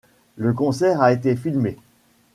Le 0.35 0.51
concert 0.51 0.99
a 0.99 1.13
été 1.13 1.35
filmé. 1.35 1.77